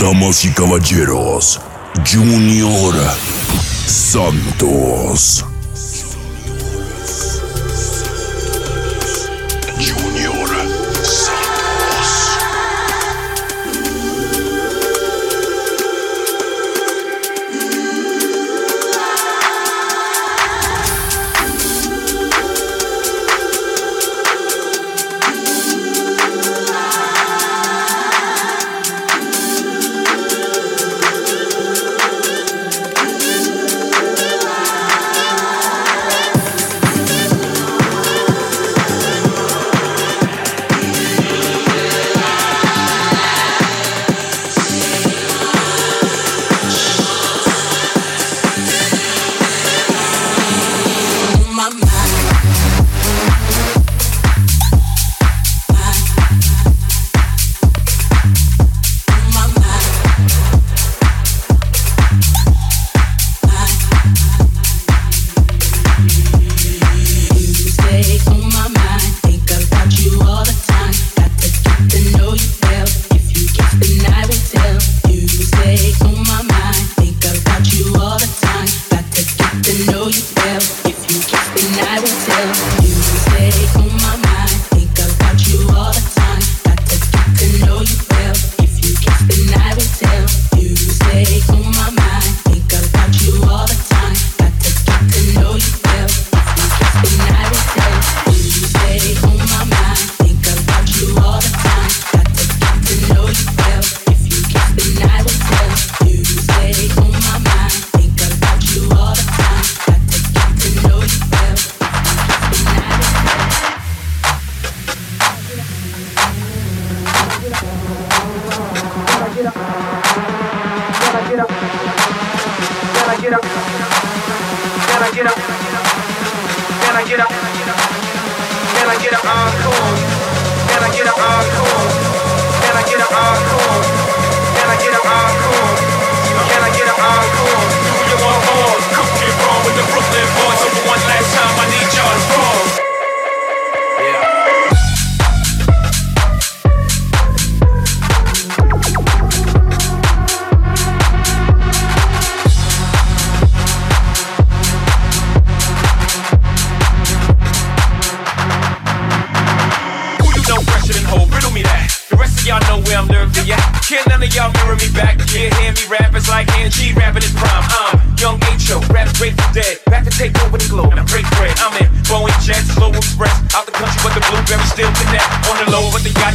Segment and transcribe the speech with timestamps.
[0.00, 1.60] Damas y caballeros,
[2.06, 2.94] Junior
[3.86, 5.44] Santos.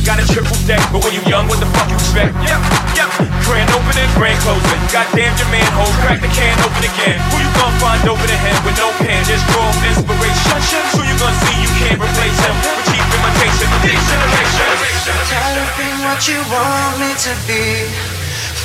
[0.03, 2.36] got a triple deck, but when you young, what the fuck you expect?
[2.44, 2.59] Yep,
[3.00, 3.09] yep.
[3.47, 4.81] Grand opening, grand closing.
[4.91, 7.18] Goddamn your manhole, crack the can open again.
[7.31, 9.24] Who you gonna find open the head with no pen?
[9.24, 10.59] Just draw inspiration.
[10.96, 12.56] Who you gonna see you can't replace him?
[12.64, 15.16] With cheap imitation, this generation.
[15.31, 17.64] Tired of being what you want me to be.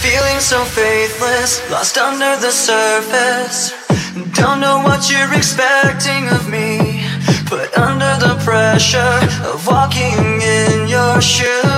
[0.02, 3.74] Feeling so faithless, lost under the surface.
[4.34, 6.87] Don't know what you're expecting of me.
[7.70, 8.98] But under the pressure
[9.46, 11.77] of walking in your shoes.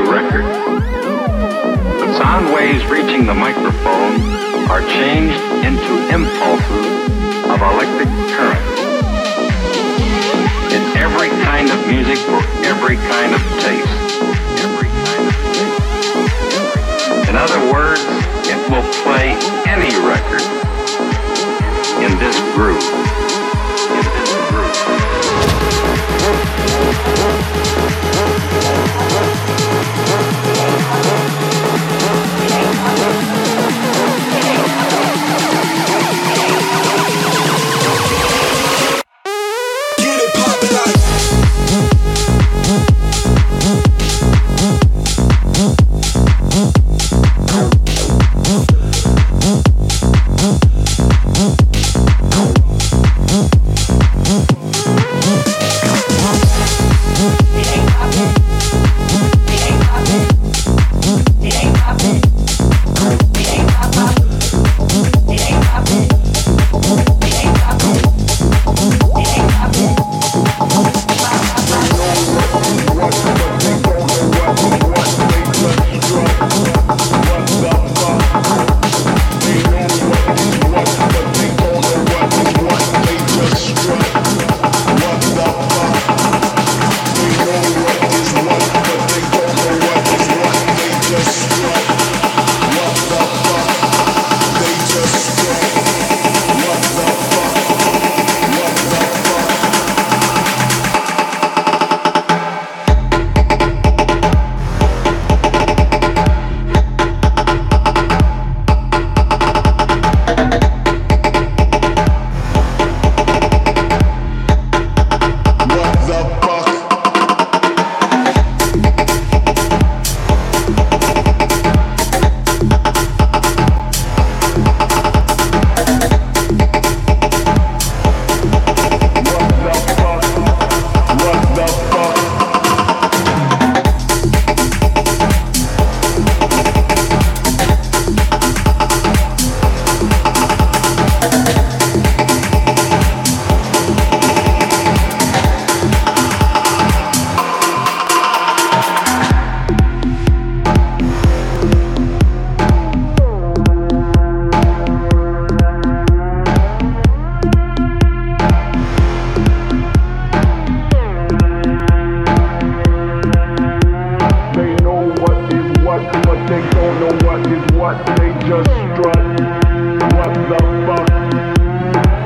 [0.00, 0.44] new record.
[0.44, 4.20] The sound waves reaching the microphone
[4.70, 6.86] are changed into impulses
[7.48, 8.64] of electric current.
[10.72, 13.98] In every kind of music for every kind of taste.
[17.28, 18.02] In other words,
[18.48, 19.36] it will play
[19.66, 20.42] any record
[22.02, 23.09] in this groove.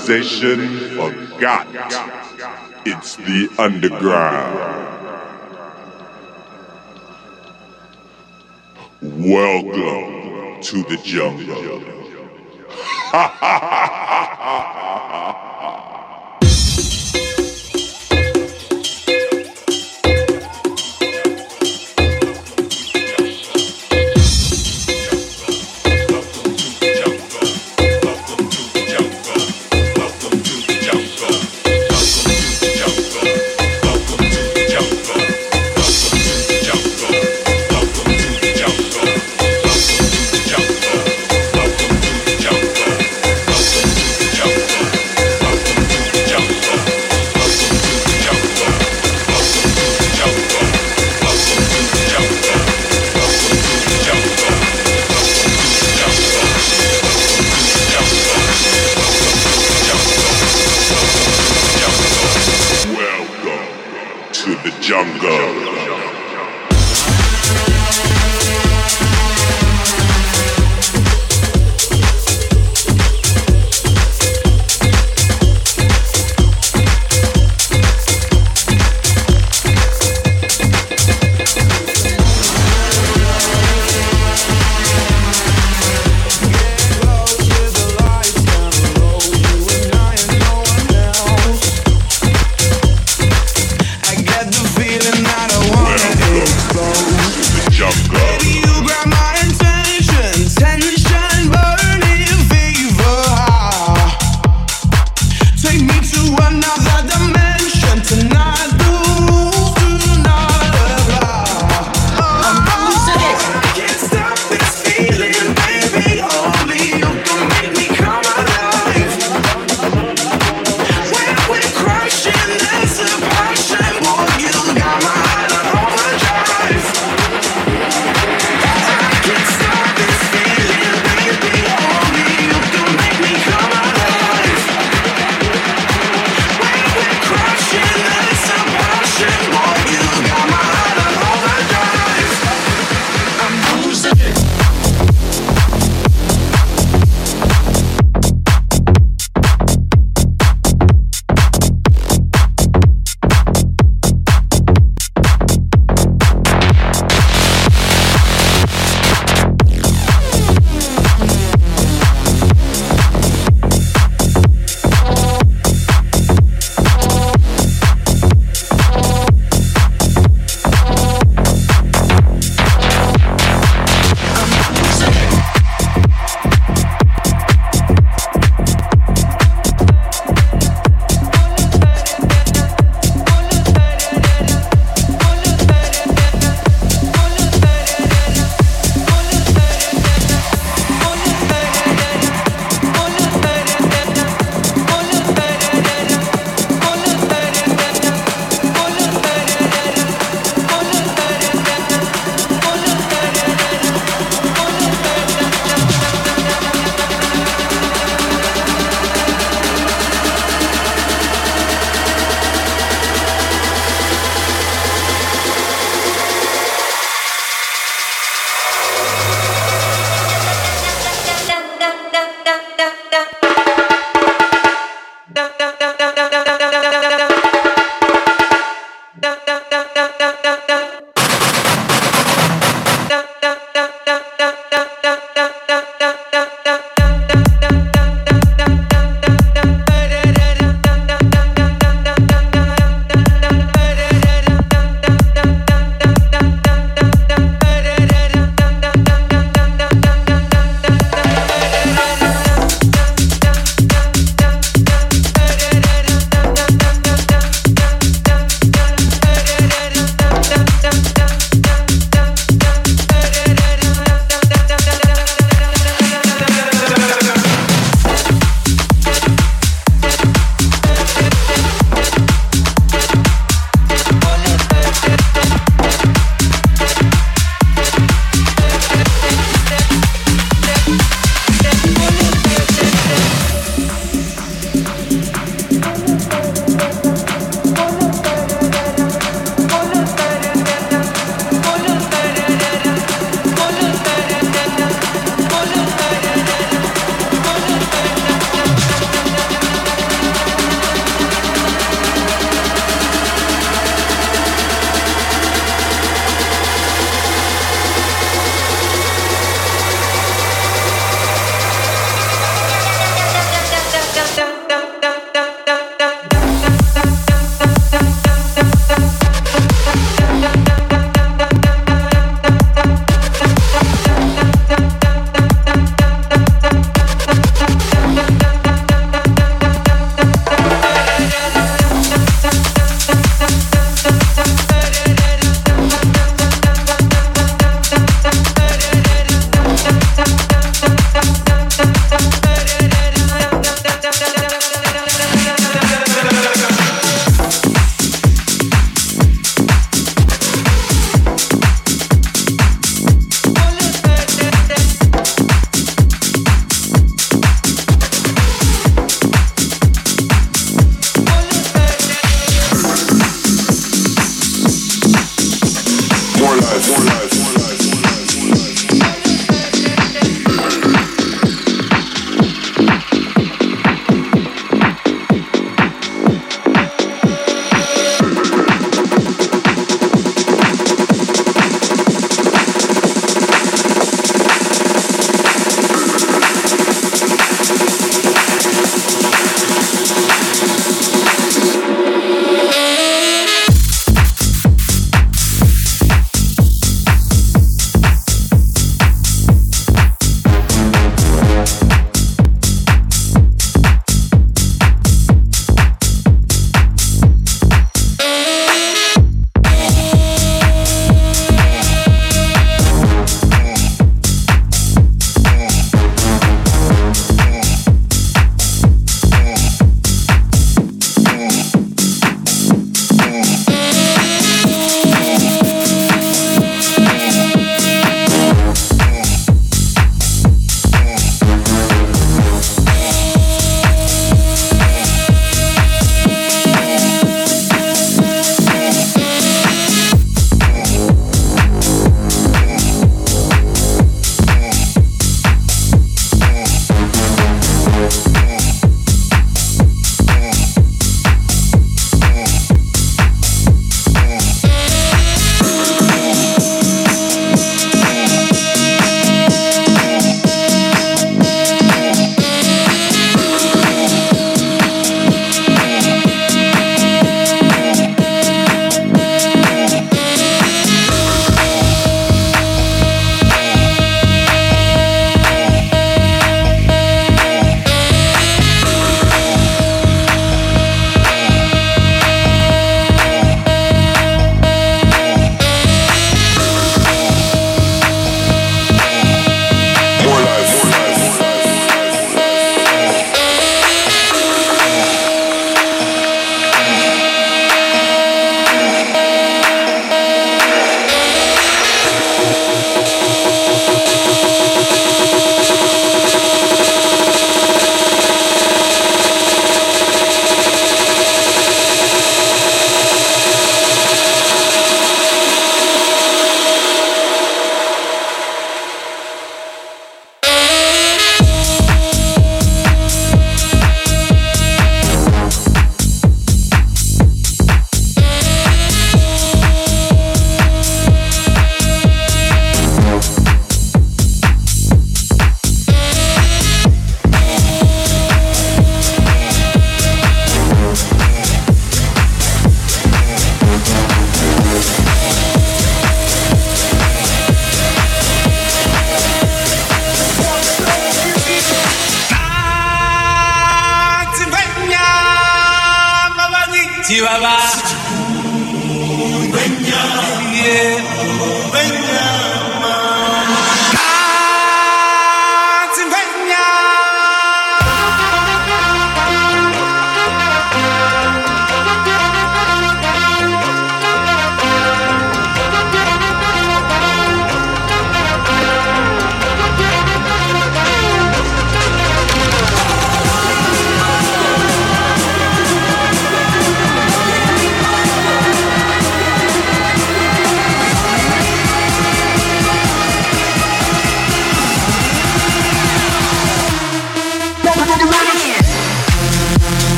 [0.00, 1.66] Civilization forgot.
[2.86, 4.58] It's the underground.
[9.02, 11.82] Welcome to the jungle.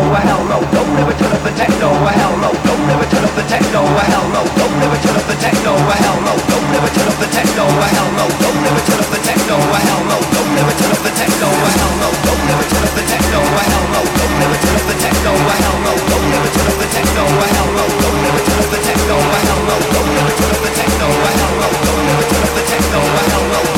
[0.00, 3.24] a hell no, don't ever turn up the techno, a hell no, don't ever turn
[3.24, 6.34] up the techno, a hell no, don't ever turn up the techno, a hell no,
[6.48, 9.56] don't ever turn up the techno, a hell no, don't ever turn up the techno,
[9.60, 12.84] a hell no, don't ever turn up the techno, a hell no, don't ever turn
[12.86, 15.92] up the techno, a hell no, don't ever turn up the techno, a hell no,
[16.08, 19.16] don't ever turn up the techno, a hell no, don't ever turn up the techno,
[19.20, 22.42] a hell no, don't ever turn up the techno, a hell no, don't ever turn
[22.46, 23.69] up the techno, a hell no.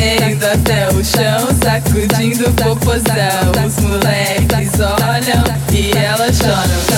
[0.00, 3.66] descendo até o chão, sacudindo o popozão.
[3.66, 6.89] Os moleques olham e elas choram.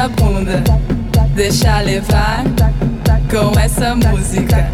[0.00, 0.64] Deixar bunda,
[1.34, 2.44] deixa levar
[3.28, 4.70] com essa música.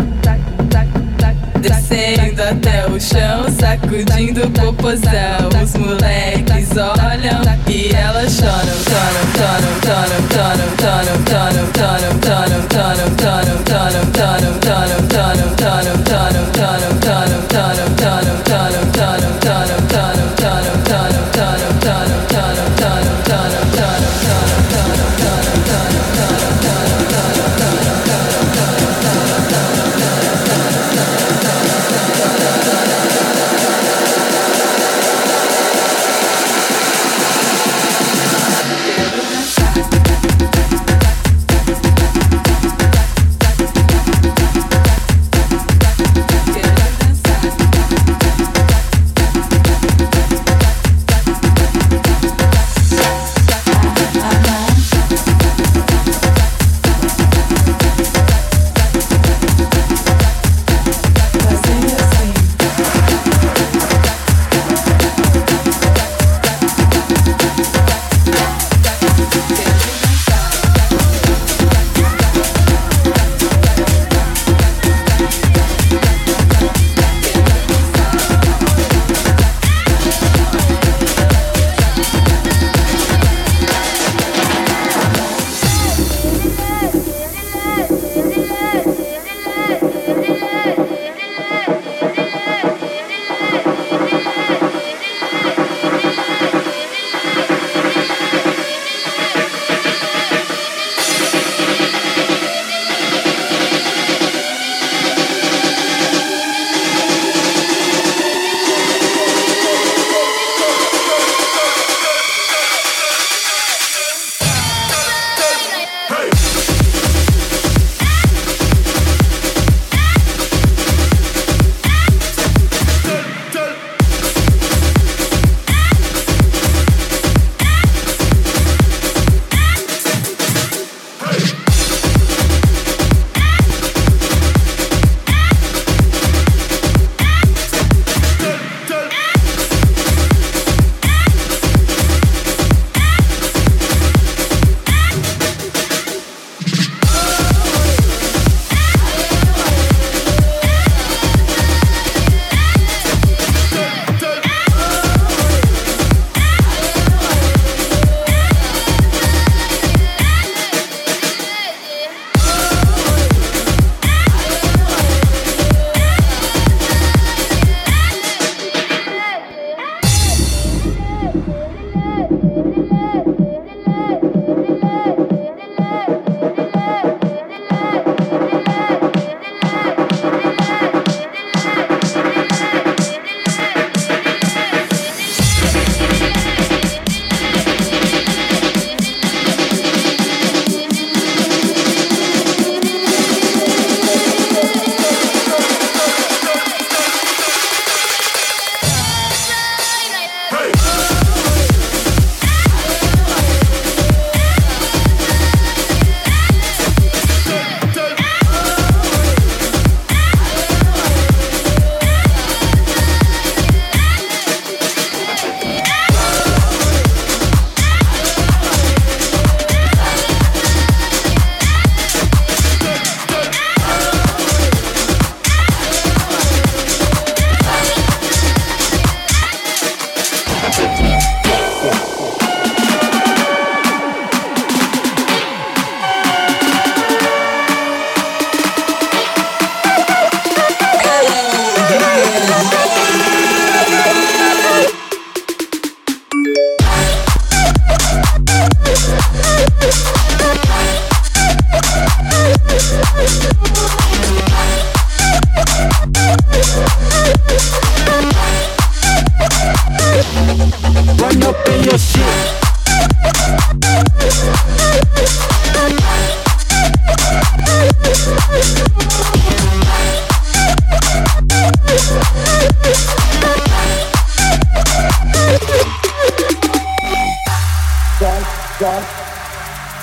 [1.61, 5.49] Descendo até o chão, sacudindo o popozão.
[5.61, 9.46] Os moleques olham e elas choram, choram, choram.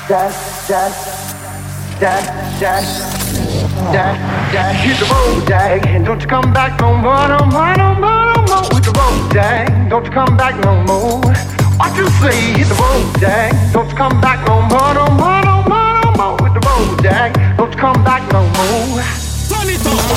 [0.07, 1.33] Dash, dash,
[1.99, 2.89] dash, dash,
[3.93, 4.75] dash, dash.
[4.83, 8.25] Hit the road, Jack, and don't you come back no more, no more, no more,
[8.33, 8.63] no more.
[8.73, 11.21] Hit the road, Jack, don't you come back no more.
[11.77, 12.35] What you say?
[12.59, 16.11] Hit the road, Jack, don't you come back no more, no more, no more, no
[16.19, 16.37] more.
[16.43, 19.01] Hit the road, Jack, don't you come back no more.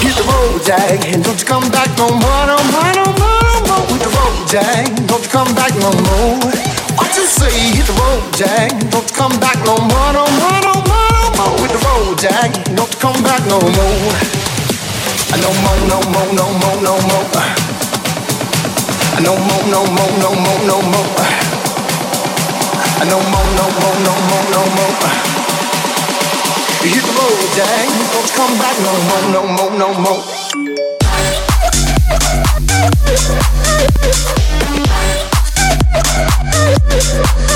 [0.03, 3.43] Hit the road, Jack, and don't you come back no more, no more, no more,
[3.55, 3.87] no more.
[3.95, 6.76] Hit the road, Jack, don't you come back no more.
[6.97, 7.53] What you say?
[7.77, 11.59] Hit the road, Jack, don't come back no more, no more, no more, no more.
[11.61, 14.17] Hit the road, Jack, don't come back no more.
[15.37, 17.27] No more, no more, no more, no more.
[19.23, 21.11] No more, no more, no more, no more.
[23.07, 24.95] No more, no more, no more, no more.
[26.83, 27.87] Hit the road, Jack.
[28.13, 30.23] Don't come back no more, no more, no more.
[37.07, 37.56] Yeah.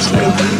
[0.00, 0.59] Boys everywhere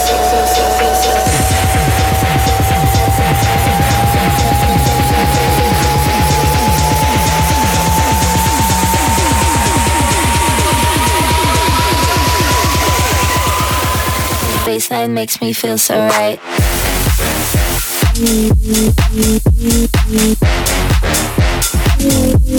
[14.71, 16.39] baseline makes me feel so right.
[21.99, 22.50] Mm-hmm.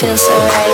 [0.00, 0.69] Feel so right.